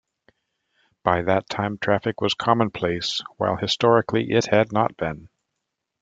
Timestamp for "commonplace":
2.33-3.21